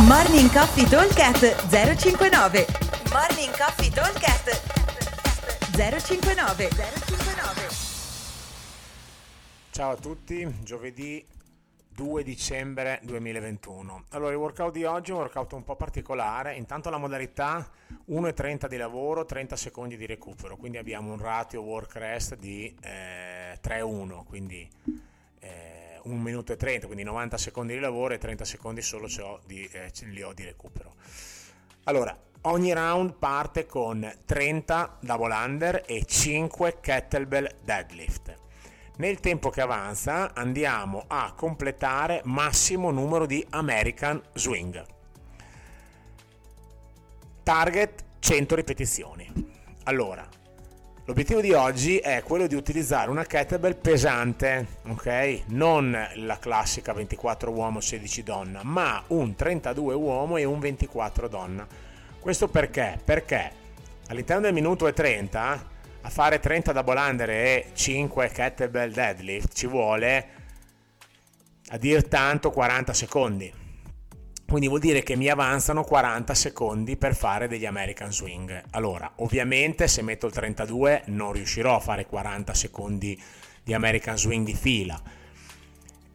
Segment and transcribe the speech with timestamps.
[0.00, 2.66] Morning Coffee Talkcast 059
[3.12, 4.48] Morning Coffee Talkcast
[5.76, 7.68] 059 059
[9.70, 11.22] Ciao a tutti, giovedì
[11.90, 14.04] 2 dicembre 2021.
[14.10, 16.54] Allora, il workout di oggi è un workout un po' particolare.
[16.54, 17.70] Intanto la modalità
[18.08, 23.58] 1,30 di lavoro, 30 secondi di recupero, quindi abbiamo un ratio work rest di eh,
[23.62, 24.66] 3-1, quindi
[25.40, 25.71] eh,
[26.04, 29.08] 1 minuto e 30, quindi 90 secondi di lavoro e 30 secondi solo
[29.46, 30.94] di, eh, li ho di recupero.
[31.84, 38.40] Allora, ogni round parte con 30 double under e 5 kettlebell deadlift.
[38.96, 44.84] Nel tempo che avanza andiamo a completare massimo numero di American Swing.
[47.42, 49.32] Target 100 ripetizioni.
[49.84, 50.28] Allora,
[51.04, 55.42] l'obiettivo di oggi è quello di utilizzare una kettlebell pesante, ok?
[55.46, 61.66] Non la classica 24 uomo 16 donna, ma un 32 uomo e un 24 donna.
[62.18, 62.98] Questo perché?
[63.04, 63.50] Perché
[64.08, 65.70] all'interno del minuto e 30
[66.04, 70.26] a fare 30 double under e 5 kettlebell deadlift ci vuole
[71.68, 73.52] a dir tanto 40 secondi
[74.52, 79.88] quindi vuol dire che mi avanzano 40 secondi per fare degli American Swing allora ovviamente
[79.88, 83.18] se metto il 32 non riuscirò a fare 40 secondi
[83.64, 85.00] di American Swing di fila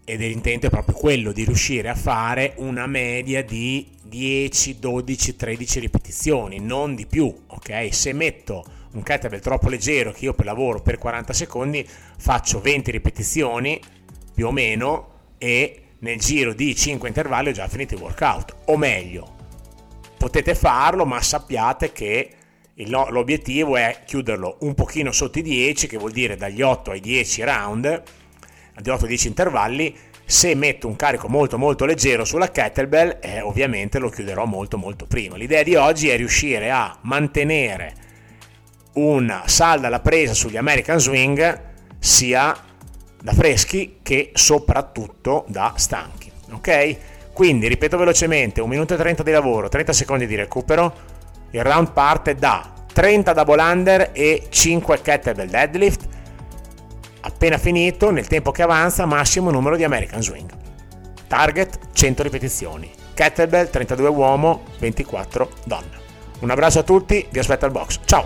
[0.06, 5.80] ed l'intento è proprio quello di riuscire a fare una media di 10, 12, 13
[5.80, 7.90] ripetizioni, non di più, ok?
[7.92, 11.86] Se metto un kettlebell troppo leggero che io per lavoro per 40 secondi
[12.18, 13.82] faccio 20 ripetizioni
[14.34, 18.78] più o meno e nel giro di 5 intervalli ho già finito il workout, o
[18.78, 19.36] meglio,
[20.18, 22.32] potete farlo, ma sappiate che
[22.86, 27.44] l'obiettivo è chiuderlo un pochino sotto i 10, che vuol dire dagli 8 ai 10
[27.44, 28.04] round
[28.80, 34.10] di 8-10 intervalli, se metto un carico molto molto leggero sulla kettlebell, eh, ovviamente lo
[34.10, 35.38] chiuderò molto molto prima.
[35.38, 38.06] L'idea di oggi è riuscire a mantenere
[38.94, 41.62] una salda alla presa sugli American Swing
[42.00, 42.56] sia
[43.22, 46.32] da freschi che soprattutto da stanchi.
[46.52, 46.98] Ok?
[47.34, 51.16] Quindi ripeto velocemente, 1 minuto e 30 di lavoro, 30 secondi di recupero.
[51.52, 56.16] Il round parte da 30 double under e 5 kettlebell deadlift
[57.28, 60.50] Appena finito, nel tempo che avanza, massimo numero di American Swing.
[61.28, 62.90] Target 100 ripetizioni.
[63.14, 65.98] Kettlebell 32 uomo, 24 donna.
[66.40, 68.00] Un abbraccio a tutti, vi aspetto al box.
[68.06, 68.26] Ciao!